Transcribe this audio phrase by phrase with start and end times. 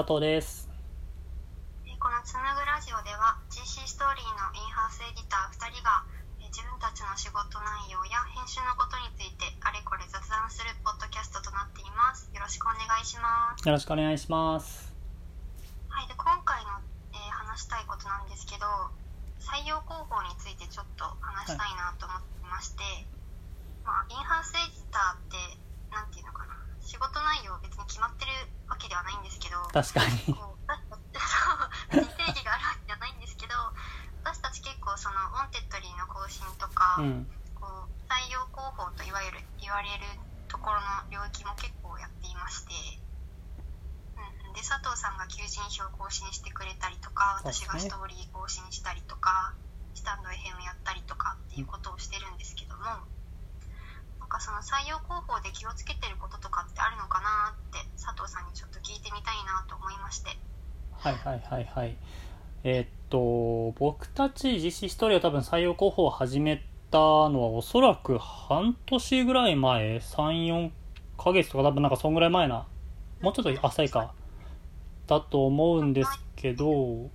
[0.00, 0.64] 佐藤です。
[1.84, 6.08] えーこのつむぐラジオでは GC ストーリーのインハウスエディター2人が
[6.40, 12.32] えー自分たちの仕事内容や編集のことについてあれこれ雑談するポッドキャストとなっています。
[12.32, 13.60] よろしくお願いします。
[13.60, 14.88] よろしくお願いします。
[15.92, 16.80] はい、で今回の、
[17.12, 18.64] えー話したいことなんですけど、
[19.36, 23.04] 採用広報についてちょっと話したいなと思ってまして、
[23.84, 25.36] まあ、インハウスエディターって、
[25.92, 28.32] なんていうのかな、仕事内容別に決まってる
[28.68, 30.34] わけではないんですけど、確かに。
[30.34, 30.60] こう
[31.94, 33.54] そう定義があるわけじゃないんですけど
[34.22, 37.26] 私たち結構そのウォンテッドリーの更新とか、うん。
[37.60, 40.04] こう採用広報といわゆる言われる
[40.48, 42.72] ところの領域も結構やっていまして、
[44.16, 49.54] うん、で佐藤さんが求人票更新してくれたりとか私がストーリー更新したりとか
[49.94, 52.84] スタンド FM やったりとかっていうことをしてるんですけども、
[54.30, 60.30] かその採用広報で気をつけてることとかってあるのかなって佐藤さんにちょっと聞いてみたいなと思いまして。
[60.92, 61.96] はいはいはいはい。
[62.62, 70.70] えーっと、僕たち実施ストーリーは多分採用広報を始めたのはおそらく半年ぐらい前、3、4
[71.18, 72.66] ヶ月とか多分なんかそんぐらい前な、
[73.20, 74.12] もうちょっと浅いか、
[75.06, 77.10] だと思うんですけど、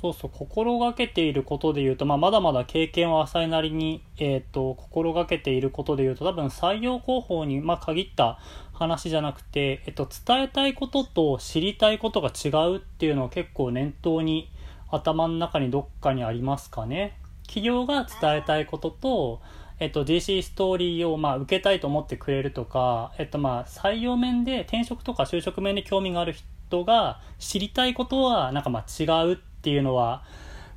[0.00, 8.38] そうそう、心がけていることで言うと、まあ、まだまだ経験は浅いなりに、えーと、心がけていることで言うと、多分採用広報に、まあ、限った
[8.72, 14.50] 話じゃなくて、えっと、伝えたいことと知りたいことが違うっていうのは結構念頭に
[14.90, 17.18] 頭の中にどっかにありますかね。
[17.46, 19.40] 企業が伝えたいことと、
[19.78, 26.34] えっと、DC ストーリーをまあ受けたいと思ってくれるとか、えっと、まあ採用面で転職とか就職面で興味がある
[26.68, 29.36] 人が知りたいことはなんかまあ違うっ
[29.66, 30.22] ていうのは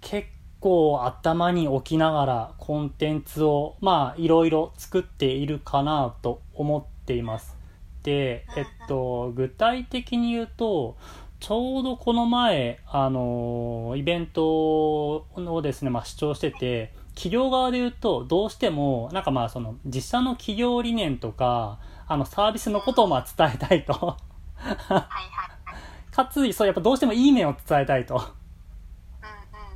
[0.00, 0.26] 結
[0.58, 7.56] 構頭に置きながらコンテンツをまあいろいろ作っているかなと思っています。
[8.02, 10.96] で、えっと、具体的に言うと、
[11.38, 21.78] ちょうどこの前、あの、イベントをですね、まあ、視聴してて、企業側で言うと、どうしても、なんかまあ、その、実社の企業理念とか、
[22.08, 23.92] あの、サービスのことをまあ伝えたいと。
[23.92, 24.16] は
[24.58, 26.10] いはいはい。
[26.10, 28.41] かつ、そう、やっぱどうしてもいい面を伝えたいと。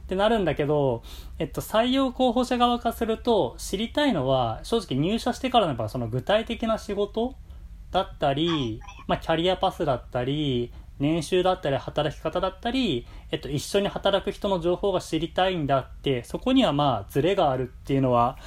[0.07, 1.03] ってなるんだけど、
[1.39, 7.35] えっと、採用候補者側からすると、知りたいのは、正直入社してからのやっぱその具体的な仕事
[7.91, 18.39] だったり、まあ、キャリアパスだったり、年収だったり、働き方だったり、えっと、一緒に働く人の情報が知りたいんだって、そこにはまあ、ズレがあるっていうのは、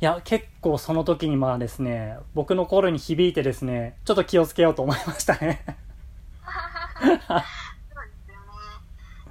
[0.00, 5.64] いや、結構その時にまあですね、僕の心に響いてですね、ちょっと気をつけようと思いましたね。
[7.00, 7.36] そうですよね。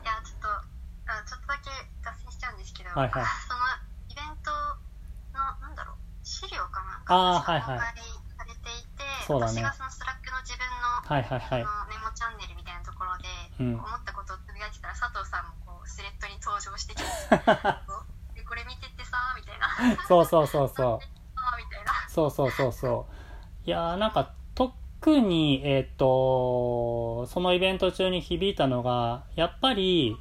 [0.03, 1.69] いや、ちょっと、あちょっとだけ
[2.03, 3.59] 脱線しちゃうんですけど、はいはいその
[4.09, 4.51] イベント
[5.33, 7.93] の、なんだろう、資料かなんかがはいはい公開
[8.37, 11.63] されていて、そうだね私がそのストラックの自分の、はいはいはい。
[11.63, 13.27] そのメモチャンネルみたいなところで、
[13.59, 17.05] うん思ったことをつぶやいてたら、佐藤さんもこうスレッドに登場してきて、
[18.35, 19.69] でこれ見てってさ、みたいな。
[20.07, 21.05] そうそうそうそう。
[22.09, 23.67] そうそうそうそう。
[23.67, 30.17] いやーなんか特に、えっ、と、そのイベント中に響いたのが、やっぱり、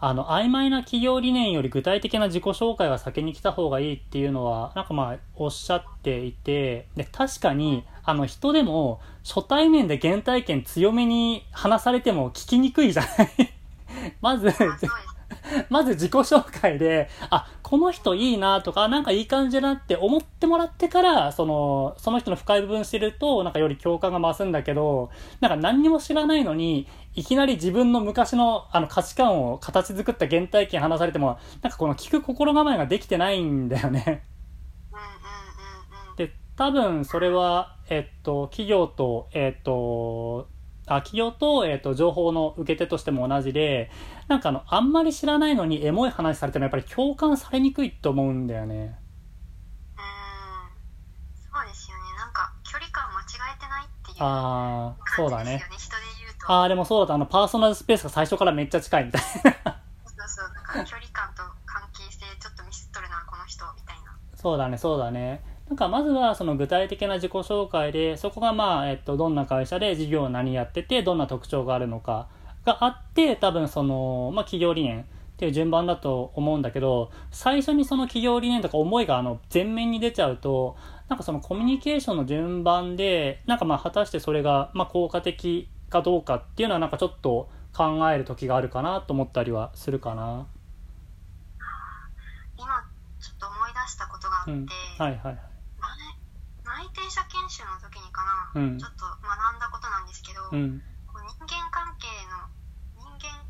[0.00, 13.54] あの、曖昧な企業理念より具体的な自己紹介が先に来た方がいいっていうのは、なんかまあ、おっしゃっていて、で、確かに、あの、人でも、初対面で原体験強めに話されても聞きにくいじゃない。
[14.20, 14.48] まず、
[15.70, 25.10] まず自己紹介で、あ、この人いいなとか、なんかいい感じだなって思ってもらってから、その、その人の深い部分知ると、なんかより共感が増すんだけど、
[25.40, 34.24] なんか何にも知らないのに、いきなり自分の昔のあの価値観を形作った原体験話されても、なんかこの聞く心構えができてないんだよね。
[36.16, 40.48] で、多分それは、えっと、企業と、えっと、
[40.86, 43.90] あ企業と、えっと、情報の受け手としても同じで、
[44.28, 48.74] なんかあの、あんまり知らないのにエモい話されてもやっぱり共感されにくいと思うんだよね。
[48.74, 50.04] うーん
[51.52, 52.02] そうですよね。
[52.18, 53.24] なんか、距離感間違
[53.56, 55.68] えてないっていうだね感じですよ。
[55.70, 55.76] ね。
[55.78, 56.52] 人で言うと。
[56.52, 57.14] あー、でもそうだ。
[57.14, 59.26] あの、パーソナルスペースが最初からめっちゃ近いみたいな。
[59.26, 60.54] そうそう。
[60.54, 64.12] なんか、距離感と関係性ちょっとミスっとるな、この人、みたいな。
[64.34, 65.53] そうだね、そうだね。
[65.68, 72.28] なんかまずはその具体的な自己紹介で、そこがまあ、えっと、どんな会社で事業を何やってて、どんな特徴があるのか
[72.64, 75.04] があって、多分その、まあ企業理念っ
[75.36, 80.76] ていう順番だと思うんだけど、最初にその企業理念とか思いがあの、前面に出ちゃうと、
[81.08, 90.46] なんかそのコミュニケーションの順番で、なんかまあ果たしてそれが、まあ効果的かどうかっていうのはなんかちょっと考える時があるかなと思ったりはするかな。
[92.56, 92.66] 今、
[93.18, 94.66] ちょっと思い出したことがあって、うん。
[94.66, 95.54] はいはいはい。
[96.64, 98.78] 内内定者研修の時にかな、うん。
[98.78, 100.82] ちょっと学んだことなんですけど、うん。
[101.06, 102.08] こう人間関係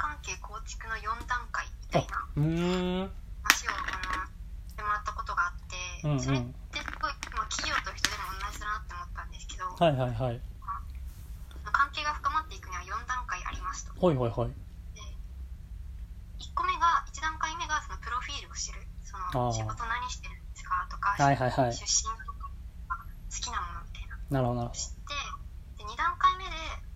[0.05, 3.13] 関係構築の4段階みたいなうーん。
[3.41, 3.81] 話をあ
[4.21, 4.29] の
[4.69, 6.21] してもらったことがあって、うんうん。
[6.21, 10.41] それってすごい、まあ、企業と人でも同じだなって思ったんですけど、はいはいはい。
[11.73, 13.97] 関係が深まっていくには4段階ありますと。
[13.97, 14.53] ほいほいほい。
[14.53, 15.01] で
[16.39, 18.85] 1個目が1段階目がそのプロフィールを知る。
[19.01, 19.41] そあー。
[19.41, 21.73] の仕事何してるんですかとか、はいはいはい。
[21.73, 22.53] 出身とか
[23.33, 24.21] 好きなものみたいな。
[24.37, 25.17] なるほどなるほ知って
[25.81, 26.53] で2段階目で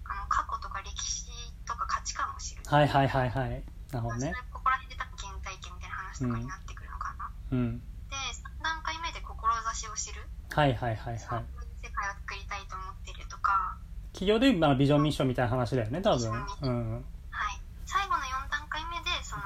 [0.08, 1.28] あの過去とか歴史
[1.68, 3.64] とか価値観を知る、どはいはいはいはい。
[3.92, 4.32] なるほどね。
[4.52, 7.80] ここら辺で多分原体験みたいな話とかになってくるのかな、うん。
[7.80, 10.20] で3段階目で志を知る、
[10.52, 11.44] はいはいはいはい。
[11.80, 13.78] 世界を作りたいと思ってるとか、
[14.12, 16.28] 企業でまあビジョンミッションみたいな話だよね多分。
[16.28, 17.04] うん。
[17.32, 19.42] はい、最後の4段階目でその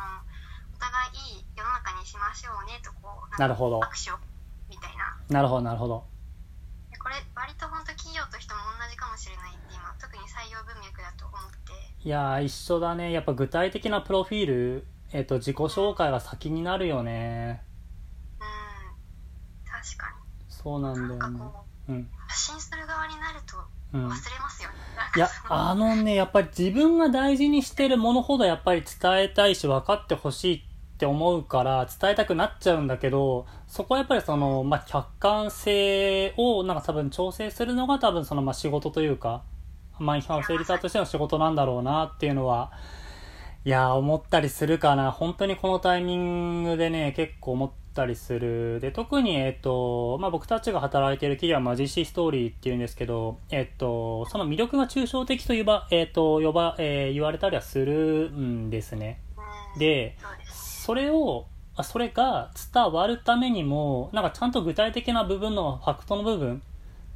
[0.74, 3.78] お互いいい世の中にしましょうねとこうなるほど。
[3.78, 4.18] 握手を
[4.66, 5.14] みたいな。
[5.30, 6.04] なるほどなるほど
[6.90, 13.12] でこれ割と本当企業と人も同じかもしれないって今特に採用文脈だと思っていやー一緒だね。
[13.12, 17.62] やっぱ具体的なプロフィールえっ、と自己紹介が先になるよね。
[18.40, 20.16] うん確か
[20.48, 21.40] そうなんだよね。
[21.88, 22.08] ううん。
[22.28, 23.56] 発信する側になると
[23.92, 24.06] うん。
[24.06, 24.76] 忘れますよね、
[25.16, 30.62] いやなんかそのあのねやっぱり自分が大事にしてるものほどやっぱり伝えたいし分かってほしいっ
[30.98, 39.42] て思うから伝えたくなっちゃうんだけどそこはやっぱりその、まあ、客観性をなんか多分調整するのが多分そのまあ仕事というか
[40.02, 42.72] まあインハウスエディターとしての仕事なんだろうなっていうのは
[43.64, 45.12] いや思ったりするかな。
[45.12, 48.80] 本当にこのタイミングでね結構思ったりする。
[48.80, 59.20] で特にえっ、とまあ僕たちが働いている企業はマジシーストーリーっていうんですけどえっ、とその魅力が抽象的と言ばえっ、と呼ば、えー言われたりはするんですね。
[59.78, 60.16] で
[60.50, 61.46] それを
[61.84, 66.62] それが伝わるためにもなんかちゃんと具体的な部分のファクトの部分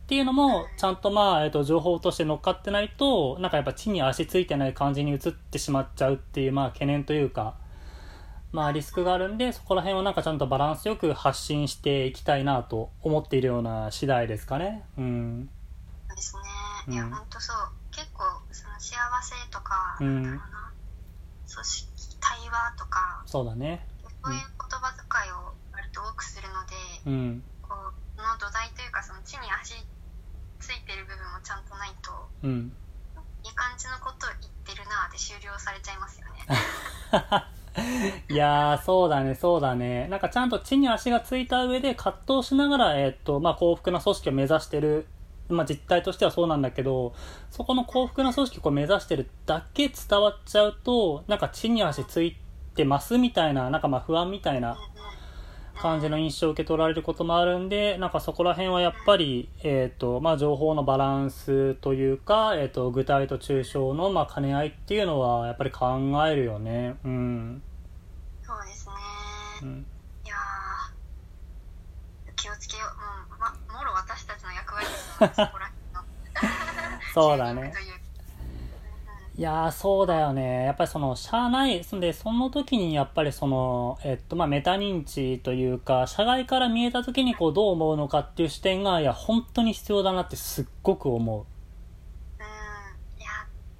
[0.07, 7.57] っていうのもちゃんとまあ、えっと情報として乗っかってないとなんかやっぱ地に足ついてない感じに移ってしまっちゃうっていうまあ懸念というか
[8.53, 14.85] まあリスクがあるんでそこら辺をなんかちゃんとバランスよく発信していきたいなと思っているような次第ですかね。
[14.97, 15.47] うん。
[16.15, 16.37] です
[16.87, 16.95] ね。
[16.95, 17.57] いやうん本当そう。
[17.91, 20.15] 結構その幸せとか、うん。
[20.15, 20.73] なんだろうな
[21.53, 21.89] 組織
[22.21, 23.85] 対話とかそうだね。
[24.23, 24.47] そういう言
[24.79, 26.75] 葉遣いを割と多くするので、
[27.07, 27.43] うん。
[27.61, 29.75] こうその土台というかその地に足
[30.67, 32.11] ついてる部分もちゃんとないと
[32.43, 32.73] うん
[33.45, 36.43] いい感じのことを言ってるなで終了されちゃいますよね
[38.29, 40.09] いやー、そうだね、そうだね。
[40.09, 45.07] なんかちゃんと地に足がついた上で葛藤しながら、えーっと、まあ、幸福な組織を目指してる、
[45.49, 47.15] まあ、実態としてはそうなんだけど、
[47.51, 52.37] そこの幸福な組織を目指してるだけ伝わっちゃうと、なんか地に足つい
[52.75, 54.79] てますみたいな、なんかまあ不安みたいな
[55.77, 66.97] 感じの印象を受け取られることもあるんで、なんかそこら辺はやっぱり、えっ、と、まあ、情報のバランスというか、えっ、と、具体と抽象の、まあ、兼ね合いっていうのは、やっぱり考えるよね。
[67.05, 67.63] うん。
[68.43, 68.93] そうですね、
[69.63, 69.87] うん。
[70.25, 71.07] いやー
[72.37, 76.03] 気をつけようもう、ま、もろ私たちの役割ですよねそこら辺の
[77.15, 77.73] そうだね
[79.37, 80.65] いううんいやー、そうだよね。
[80.65, 91.41] やっぱりその、社内、そんで、その時にやっぱりその、えっと、まあ、メタ認知というか、社外から見えた時にこう、どう思うのかっていう視点が、いや、本当に必要だなってすっごく思う。
[91.41, 91.47] うん
[93.21, 93.29] いや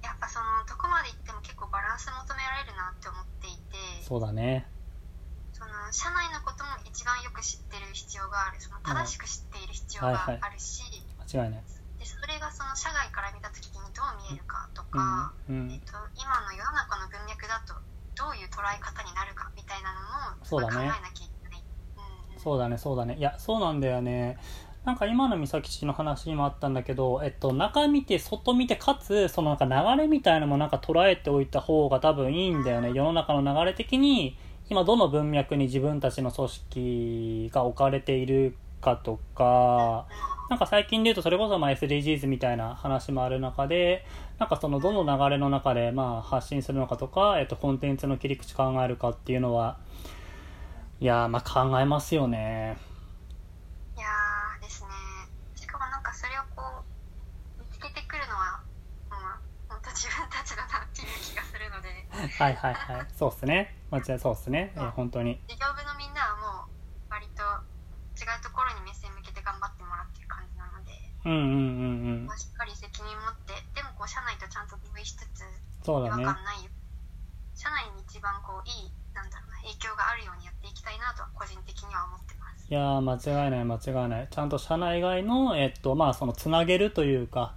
[0.03, 4.67] やっぱそのどこまで行っても結構バランス求められるなって思っていてそうだね。
[5.53, 10.83] その社内のことも一番よく知ってる必要があるその正しく知っている必要がはいはいあるし、
[11.33, 11.63] 間違いない。
[11.99, 14.43] でそれがその社外から見た時にどう見える
[14.97, 15.55] かうん。
[15.55, 15.71] うん。
[15.71, 17.73] えっと、今の世の中の文脈だと
[18.15, 21.63] どういう捉え方になるかみたいなのもそうだね考えなきゃいけない。
[21.97, 23.15] うんうんそうだね、そうだね。
[23.17, 24.37] いや、そうなんだよね。
[24.85, 32.93] なんか今の美咲氏の話にもあったんだけど、えっと、中見て、外見て、かつ、そのなんか流れみたいなのもなんか捉えておいた方が多分いいんだよね。
[32.93, 34.37] 世の中の流れ的に、
[34.69, 40.07] 今どの文脈に自分たちの組織が置かれているかとか、
[40.49, 44.05] なんか最近で言うとそれこそまあ SDGs みたいな話もある中で、
[44.39, 49.77] なんかそのどの流れの中でまあ発信するのかとか、えっとコンテンツの切り口考えるかっていうのは、
[51.01, 52.77] いやーまあ考えますよね。
[53.97, 54.89] いやーですね
[55.55, 56.63] しかもなんかそれをこ
[57.59, 58.61] う見つけてくるのは
[59.09, 59.19] もう
[59.67, 63.07] 本当自分たちだなっていう気がするのではいはいはい。
[63.13, 63.75] そうっすね。
[63.91, 64.71] 間違いそうっすね。
[64.75, 65.41] えー本当に。
[65.47, 66.71] 事業部のみんなはもう
[67.09, 67.43] 割と
[68.17, 70.91] 違うところに目線向けて頑張ってもらってる感じなので、
[71.27, 72.33] うんうんうんうんま。
[72.33, 76.23] あしっかり責任持ってでもこう社内とちゃんと同意しつつ違和そうだね。
[76.23, 76.71] 感ないよ
[77.55, 84.27] 社内に一番こういいなんだろうな影響があるようにやっていきたいなとは個人的には思ってますいやー間違いない間違いない。
[84.29, 87.55] ちゃんと社内外の、えっと、まあそのつなげるというか、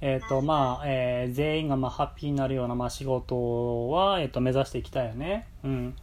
[0.00, 5.46] えっ、と、まあ、えー全員がまあハッピーになるようなまあ仕事は、えっ、と、目指していきたいよね。
[5.64, 5.92] うん。
[5.92, 5.98] で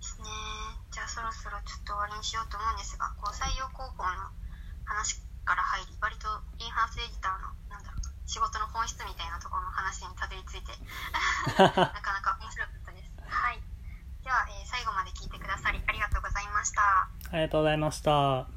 [0.00, 0.28] すね
[0.90, 4.28] じゃあそろそろちょっと終わりにしようと思うんですがこう採用広報の
[4.84, 10.72] 話から入り割とインハウスエディターのなんだろう仕事の本質みたいなところの話にたどり着いて
[11.60, 13.12] なかなか面白かったです。
[13.28, 13.60] はい。
[14.24, 16.82] では、えー最後まで聞いてくださりありがとうございました。
[16.82, 18.53] ありがとうございました。